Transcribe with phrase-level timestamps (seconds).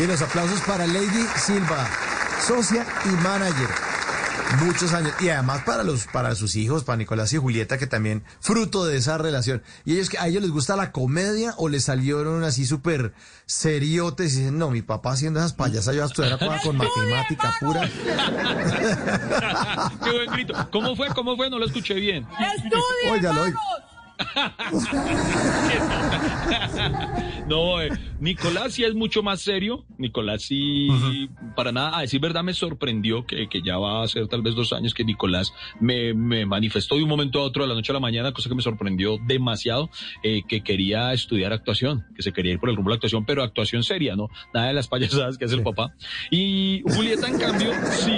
[0.00, 1.86] Sí, los aplausos para Lady Silva,
[2.46, 3.68] socia y manager.
[4.64, 5.12] Muchos años.
[5.20, 8.96] Y además para los, para sus hijos, para Nicolás y Julieta, que también fruto de
[8.96, 9.62] esa relación.
[9.84, 13.12] Y ellos que a ellos les gusta la comedia o les salieron así súper
[13.44, 17.82] seriotes y dicen, no, mi papá haciendo esas payasas, yo a estudiar con matemática pura.
[20.02, 20.54] Qué buen grito.
[20.72, 21.08] ¿Cómo fue?
[21.08, 21.50] ¿Cómo fue?
[21.50, 22.26] No lo escuché bien.
[22.56, 23.52] ¡Estudien, vamos!
[27.50, 29.84] No, eh, Nicolás sí es mucho más serio.
[29.98, 30.88] Nicolás sí,
[31.56, 34.54] para nada, a decir verdad, me sorprendió que, que ya va a ser tal vez
[34.54, 37.90] dos años que Nicolás me, me manifestó de un momento a otro, de la noche
[37.90, 39.90] a la mañana, cosa que me sorprendió demasiado,
[40.22, 43.24] eh, que quería estudiar actuación, que se quería ir por el rumbo de la actuación,
[43.24, 44.28] pero actuación seria, ¿no?
[44.54, 45.92] Nada de las payasadas que hace el papá.
[46.30, 48.16] Y Julieta, en cambio, sí,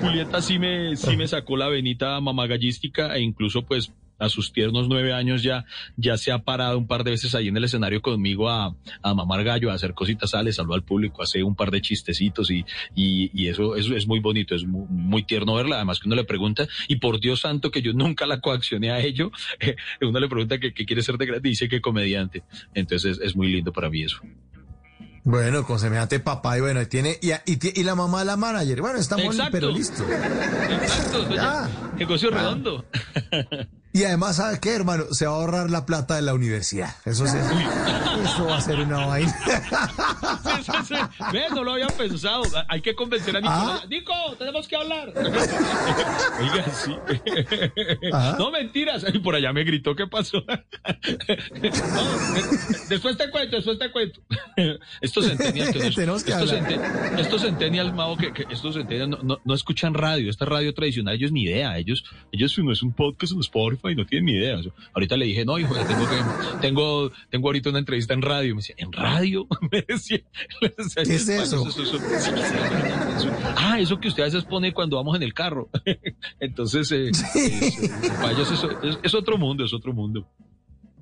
[0.00, 4.88] Julieta sí me, sí me sacó la venita mamagallística e incluso pues a sus tiernos
[4.88, 5.64] nueve años ya,
[5.96, 9.14] ya se ha parado un par de veces ahí en el escenario conmigo a, a
[9.14, 12.64] mamar gallo, a hacer cositas, sale, saludar al público, hace un par de chistecitos y,
[12.94, 16.16] y, y eso, eso es muy bonito, es muy, muy tierno verla, además que uno
[16.16, 19.30] le pregunta, y por Dios santo que yo nunca la coaccioné a ello,
[19.60, 23.18] eh, uno le pregunta que, que quiere ser de grande y dice que comediante, entonces
[23.18, 24.18] es, es muy lindo para mí eso.
[25.24, 28.80] Bueno, con semejante papá y bueno, tiene, y, y, y la mamá de la manager.
[28.80, 29.50] Bueno, está muy, Exacto.
[29.52, 30.02] pero listo.
[30.04, 31.70] Exacto, Ya.
[31.96, 32.36] negocio Ah.
[32.36, 32.84] redondo.
[33.94, 35.04] Y además, ¿sabe qué, hermano?
[35.10, 36.94] Se va a ahorrar la plata de la universidad.
[37.04, 37.36] Eso sí.
[38.24, 39.34] Eso va a ser una vaina.
[40.42, 40.94] Sí, sí, sí.
[41.32, 42.42] Ve, no lo había pensado.
[42.68, 43.80] Hay que convencer a Nicolás.
[43.82, 43.86] Ah.
[43.90, 45.12] Nico, tenemos que hablar.
[46.40, 46.96] Oiga, sí.
[48.12, 48.36] Ah.
[48.38, 49.04] No, mentiras.
[49.12, 50.42] Y por allá me gritó, ¿qué pasó?
[51.62, 54.20] No, de- después te cuento, después te cuento.
[55.00, 59.54] Estos que que estos, centen- estos centennials, Mao, que, que estos centennials no, no, no
[59.54, 60.30] escuchan radio.
[60.30, 61.76] Esta radio tradicional, ellos ni idea.
[61.78, 64.56] Ellos, ellos no es un podcast en Spotify, no tienen ni idea.
[64.94, 66.16] Ahorita le dije, no, hijo, tengo que,
[66.60, 68.54] tengo, tengo ahorita una entrevista en radio.
[68.54, 69.46] Me decía, ¿en radio?
[69.72, 70.20] Me decía.
[70.60, 71.66] ¿Qué es eso?
[73.56, 75.68] Ah, eso que usted a veces pone cuando vamos en el carro.
[76.40, 77.90] Entonces, eh, es, eh,
[78.40, 80.28] eso- es, es otro mundo, es otro mundo.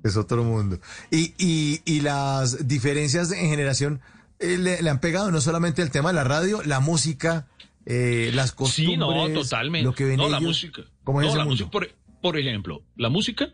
[0.03, 0.79] Es otro mundo.
[1.11, 4.01] Y, y, y las diferencias en generación
[4.39, 7.47] eh, le, le han pegado no solamente el tema de la radio, la música,
[7.85, 8.93] eh, las costumbres.
[8.93, 9.85] Sí, no, totalmente.
[9.85, 10.47] Lo que ven no, la ellos.
[10.49, 10.81] música.
[11.03, 11.65] ¿Cómo es no, ese la mundo?
[11.65, 11.89] música, por,
[12.21, 13.53] por ejemplo, la música.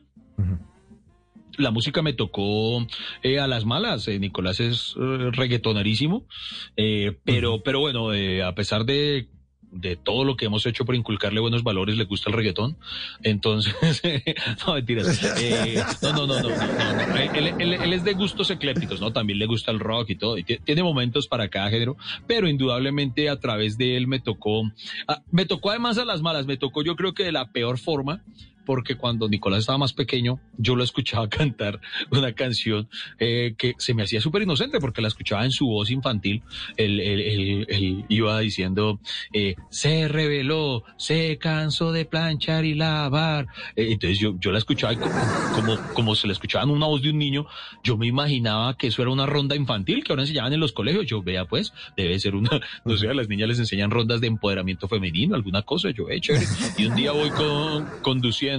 [1.58, 2.86] La música me tocó
[3.24, 4.08] eh, a las malas.
[4.08, 6.28] eh, Nicolás es eh, reggaetonerísimo.
[6.76, 8.10] eh, pero, pero bueno,
[8.46, 9.28] a pesar de,
[9.72, 12.78] de todo lo que hemos hecho por inculcarle buenos valores, le gusta el reggaetón.
[13.24, 13.74] Entonces,
[14.68, 15.20] no mentiras.
[15.42, 17.16] Eh, no, no, no, no, no.
[17.34, 19.12] Él, él- él es de gustos eclépticos, ¿no?
[19.12, 20.38] También le gusta el rock y todo.
[20.38, 24.62] y tie- tiene momentos para cada género, pero indudablemente a través de él me tocó,
[25.08, 27.80] ah, me tocó además a las malas, me tocó yo creo que de la peor
[27.80, 28.24] forma,
[28.68, 31.80] porque cuando Nicolás estaba más pequeño, yo lo escuchaba cantar
[32.12, 35.90] una canción eh, que se me hacía súper inocente porque la escuchaba en su voz
[35.90, 36.44] infantil.
[36.76, 39.00] Él, él- él- él iba diciendo,
[39.34, 43.48] eh, se reveló, se cansó de planchar y lavar.
[43.76, 45.16] Eh, entonces yo, yo la escuchaba y como,
[45.56, 47.48] como, como se la escuchaba en una voz de un niño,
[47.84, 51.06] yo me imaginaba que eso era una ronda infantil que ahora enseñaban en los colegios.
[51.06, 52.50] Yo vea pues, debe ser una,
[52.84, 55.90] no sé, a las niñas les enseñan rondas de empoderamiento femenino, alguna cosa.
[55.92, 56.46] Yo, eh, chévere.
[56.78, 58.57] Y un día voy con, conduciendo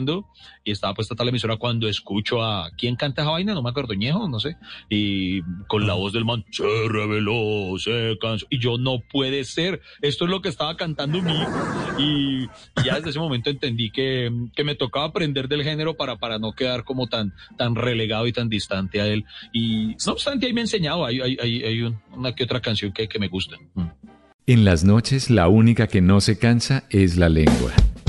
[0.65, 3.95] y estaba puesta tal emisora cuando escucho a quién canta esa vaina, no me acuerdo,
[3.95, 4.57] Ñejo, no sé,
[4.89, 9.81] y con la voz del man, se reveló, se cansó, y yo no puede ser,
[10.03, 11.51] esto es lo que estaba cantando mi hijo,
[11.99, 16.17] y, y ya desde ese momento entendí que, que me tocaba aprender del género para,
[16.17, 20.47] para no quedar como tan, tan relegado y tan distante a él, y no obstante
[20.47, 23.19] ahí me ha enseñado, hay, hay, hay, hay un- una que otra canción que, que
[23.19, 23.57] me gusta.
[23.75, 23.83] Mm.
[24.47, 27.71] En las noches la única que no se cansa es la lengua.